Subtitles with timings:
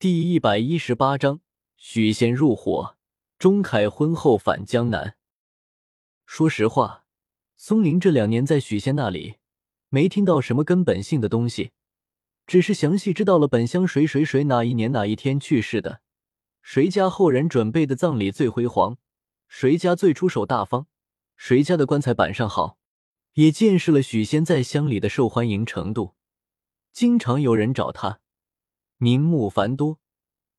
[0.00, 1.40] 第一百一十八章
[1.76, 2.96] 许仙入伙，
[3.36, 5.16] 钟凯婚后返江南。
[6.24, 7.04] 说实话，
[7.56, 9.38] 松林这两年在许仙那里
[9.88, 11.72] 没听到什么根本性的东西，
[12.46, 16.00] 只是详细知道了本乡谁谁谁哪一年哪一天去世的，
[16.62, 18.98] 谁家后人准备的葬礼最辉煌，
[19.48, 20.86] 谁家最出手大方，
[21.36, 22.78] 谁家的棺材板上好，
[23.32, 26.14] 也见识了许仙在乡里的受欢迎程度，
[26.92, 28.20] 经常有人找他。
[28.98, 30.00] 名目繁多，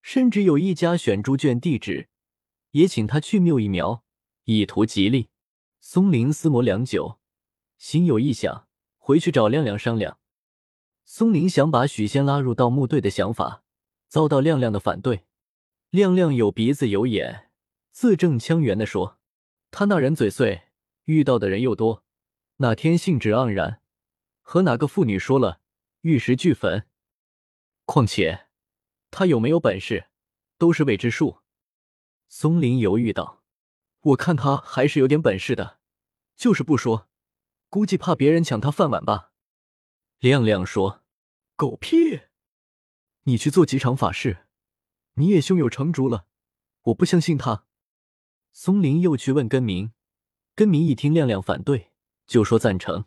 [0.02, 2.07] 甚至有一家选猪圈地址，
[2.71, 4.04] 也请他去谬一苗，
[4.46, 5.29] 以图吉利。
[5.82, 7.20] 松林思磨良久，
[7.78, 8.68] 心有异想，
[8.98, 10.20] 回去找亮亮商量。
[11.04, 13.64] 松林想把许仙拉入盗墓队的想法，
[14.07, 15.26] 遭到亮亮的反对。
[15.90, 17.50] 亮亮有鼻子有眼，
[17.92, 19.20] 字正腔圆的说
[19.71, 20.64] ：“他那人嘴碎，
[21.06, 22.06] 遇到的人又多，
[22.57, 23.82] 哪天兴致盎然，
[24.42, 25.60] 和哪个妇女说了，
[26.01, 26.86] 玉石俱焚。”
[27.92, 28.46] 况且，
[29.10, 30.10] 他有没有本事，
[30.60, 31.39] 都是未知数。
[32.28, 33.42] 松林犹豫道
[34.14, 35.80] ：“我看他还是有点本事的，
[36.36, 37.10] 就是不说，
[37.67, 39.32] 估计怕别人抢他饭碗吧。”
[40.22, 41.02] 亮亮说
[41.58, 42.22] ：“狗屁！
[43.23, 44.45] 你去做几场法事，
[45.16, 46.28] 你也胸有成竹了，
[46.84, 47.66] 我不相信他。”
[48.54, 49.94] 松林又去问根明，
[50.54, 51.92] 根明一听亮亮反对，
[52.28, 53.06] 就说赞成。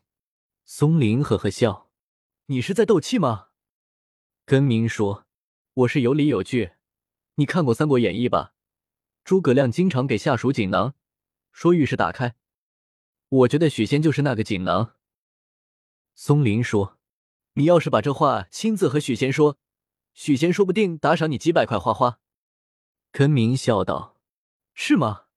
[0.64, 1.88] 松林呵呵笑
[2.47, 3.50] ：“你是在斗气吗？”
[4.53, 5.25] 根明说
[5.72, 6.72] ：“我是有理有据。
[7.36, 8.53] 你看过《三国演义》吧？
[9.25, 10.94] 诸葛亮经常给下属锦囊，
[11.53, 12.34] 说遇事打开。
[13.31, 14.97] 我觉得许仙就是那个锦囊。”
[16.14, 16.98] 松林说
[17.56, 19.56] ：“你要是把这话亲自和许仙说，
[20.12, 22.20] 许仙说不定打赏你几百块花花。”
[23.11, 24.20] 根明笑道
[24.77, 25.28] ：“是吗？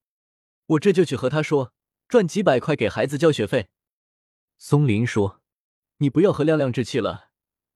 [0.65, 1.71] 我这就去和他说，
[2.09, 3.69] 赚几百块给孩子交学费。”
[4.59, 5.41] 松林说
[5.99, 7.29] ：“你不要和亮亮置气了，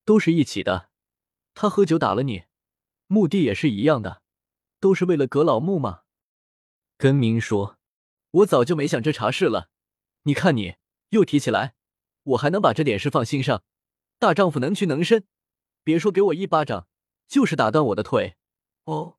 [0.04, 0.88] 都是一起的。”
[1.62, 2.46] 他喝酒打了你，
[3.08, 4.22] 目的也是一样的，
[4.80, 6.04] 都是为了葛老木嘛。
[6.98, 7.78] 根明说
[8.32, 9.70] ：“我早就没想这茬事了，
[10.24, 10.78] 你看你
[11.10, 11.76] 又提起来，
[12.24, 13.62] 我还能把这点事放心上。
[14.20, 15.28] 大丈夫能屈能伸，
[15.84, 16.88] 别说给我一巴掌，
[17.28, 18.38] 就是打断我的腿，
[18.86, 19.18] 哦，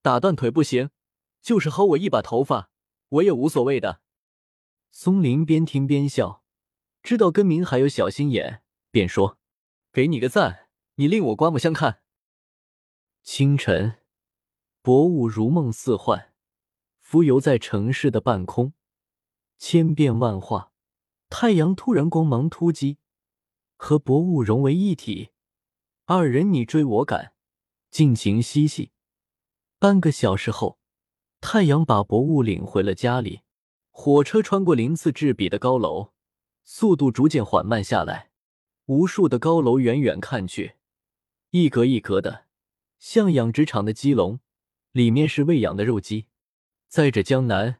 [0.00, 0.90] 打断腿不行，
[1.42, 2.70] 就是薅我一把头发，
[3.08, 4.00] 我也无所谓的。”
[4.94, 6.44] 松林边听边笑，
[7.02, 9.38] 知道根明还有小心眼，便说
[9.90, 10.60] ：“给你个赞。”
[10.96, 12.02] 你令我刮目相看。
[13.22, 13.98] 清晨，
[14.80, 16.32] 薄雾如梦似幻，
[17.00, 18.74] 浮游在城市的半空，
[19.58, 20.72] 千变万化。
[21.28, 22.98] 太阳突然光芒突击，
[23.76, 25.30] 和薄雾融为一体，
[26.04, 27.32] 二人你追我赶，
[27.90, 28.92] 尽情嬉戏。
[29.80, 30.78] 半个小时后，
[31.40, 33.40] 太阳把薄雾领回了家里。
[33.90, 36.12] 火车穿过鳞次栉比的高楼，
[36.62, 38.30] 速度逐渐缓慢下来。
[38.86, 40.76] 无数的高楼远远看去。
[41.56, 42.46] 一格一格的，
[42.98, 44.40] 像养殖场的鸡笼，
[44.90, 46.26] 里面是喂养的肉鸡。
[46.88, 47.78] 在这江南，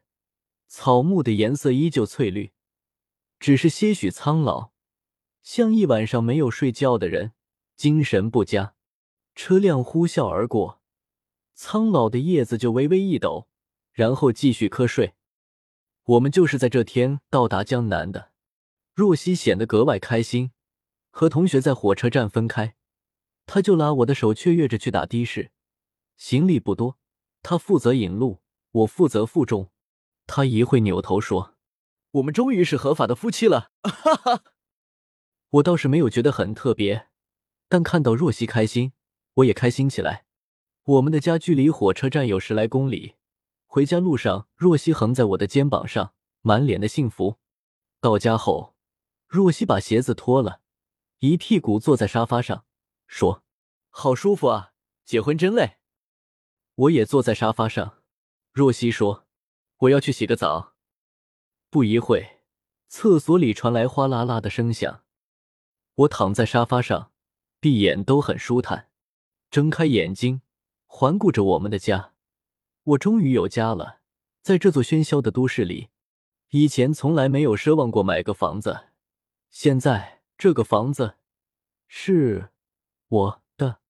[0.68, 2.52] 草木的颜色依旧翠绿，
[3.40, 4.70] 只是些许苍老，
[5.42, 7.32] 像一晚上没有睡觉的人，
[7.74, 8.76] 精神不佳。
[9.34, 10.80] 车辆呼啸而过，
[11.54, 13.48] 苍老的叶子就微微一抖，
[13.90, 15.14] 然后继续瞌睡。
[16.04, 18.30] 我们就是在这天到达江南的。
[18.94, 20.52] 若曦显得格外开心，
[21.10, 22.76] 和同学在火车站分开。
[23.46, 25.50] 他就拉我的手，雀跃着去打的士。
[26.16, 26.98] 行李不多，
[27.42, 28.40] 他负责引路，
[28.70, 29.70] 我负责负重。
[30.26, 31.54] 他一会扭头说
[32.12, 34.44] ：“我们终于是合法的夫妻了。”哈哈，
[35.50, 37.08] 我倒是没有觉得很特别，
[37.68, 38.92] 但看到若曦开心，
[39.34, 40.24] 我也开心起来。
[40.84, 43.16] 我们的家距离火车站有十来公里，
[43.66, 47.38] 回家路上，若曦横在我的肩膀上，满脸的幸福。
[48.00, 48.74] 到家后，
[49.26, 50.60] 若曦把鞋子脱了，
[51.18, 52.64] 一屁股坐在沙发上。
[53.06, 53.42] 说
[53.90, 54.72] ：“好舒服啊，
[55.04, 55.78] 结婚真累。”
[56.76, 58.02] 我也坐在沙发上。
[58.52, 59.26] 若曦说
[59.78, 60.74] ：“我要去洗个澡。”
[61.70, 62.40] 不一会，
[62.88, 65.04] 厕所里传来哗啦啦的声响。
[65.94, 67.12] 我躺在沙发上，
[67.60, 68.90] 闭眼都很舒坦。
[69.50, 70.42] 睁开眼睛，
[70.86, 72.14] 环顾着我们的家，
[72.82, 74.00] 我终于有家了。
[74.42, 75.90] 在这座喧嚣的都市里，
[76.50, 78.88] 以前从来没有奢望过买个房子，
[79.50, 81.16] 现在这个房子
[81.86, 82.50] 是。
[83.14, 83.80] 我的，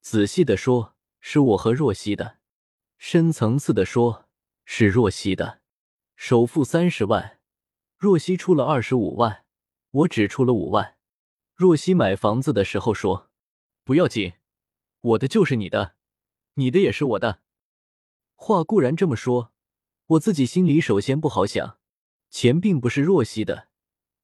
[0.00, 2.38] 仔细的说，是我和若曦的；
[2.98, 4.28] 深层次的说，
[4.64, 5.60] 是若曦的。
[6.16, 7.38] 首付三十万，
[7.96, 9.44] 若曦出了二十五万，
[9.92, 10.96] 我只出了五万。
[11.54, 13.30] 若曦买房子的时候说
[13.84, 14.32] ：“不要紧，
[15.00, 15.94] 我的就是你的，
[16.54, 17.40] 你的也是我的。”
[18.34, 19.52] 话固然这么说，
[20.06, 21.78] 我自己心里首先不好想，
[22.30, 23.68] 钱并不是若曦的，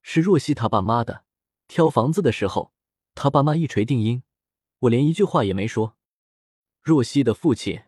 [0.02, 1.24] 是若曦他爸妈的。
[1.68, 2.72] 挑房子的时候，
[3.14, 4.24] 他爸妈一锤定音。
[4.80, 5.96] 我连一句话也没说。
[6.82, 7.82] 若曦的父亲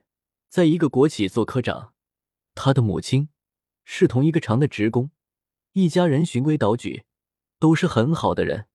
[0.49, 1.95] 在一个国企做科长，
[2.55, 3.29] 他的母亲
[3.85, 5.11] 是同一个厂的职工，
[5.73, 7.05] 一家人循规蹈矩，
[7.59, 8.67] 都是很好的人。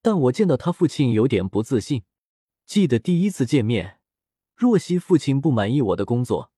[0.00, 2.04] 但我见到他父亲有点不自信。
[2.64, 4.00] 记得第一次见面，
[4.54, 6.52] 若曦父亲不满意我的工作，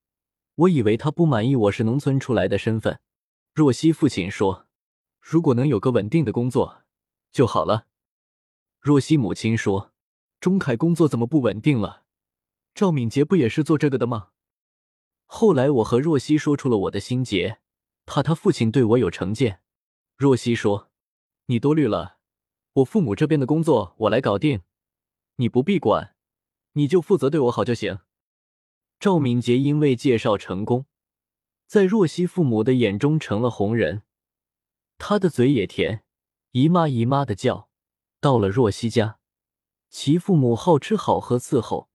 [0.54, 3.00] 我以为他不满意我是农村出来的身份。
[3.54, 4.66] 若曦父亲说
[5.20, 6.82] ：“如果能有个稳定的工作
[7.32, 7.87] 就好了。”
[8.81, 9.93] 若曦母亲说
[10.40, 12.05] ：“钟凯工作怎么不稳定了？
[12.75, 14.29] 赵敏杰不也是做这个的吗？”
[15.26, 17.61] 后来我和若曦说出了我的心结，
[18.06, 19.61] 怕他父亲对我有成见。
[20.17, 20.90] 若曦说
[21.46, 22.19] ：“你多虑了，
[22.75, 24.62] 我父母这边的工作我来搞定。”
[25.37, 26.17] 你不必管，
[26.73, 28.00] 你就负责对我好就行。
[28.99, 30.87] 赵敏杰因为介绍成功，
[31.67, 34.02] 在若曦父母的眼中成了红人，
[34.96, 36.05] 他的嘴也甜，
[36.52, 37.69] 姨妈姨妈的叫。
[38.20, 39.17] 到了若曦家，
[39.90, 41.88] 其父母好吃好喝伺候，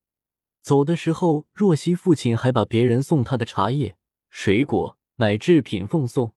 [0.62, 3.96] 走的时候，若曦父亲还把别人送他的茶叶、
[4.30, 6.34] 水果、奶制品奉送。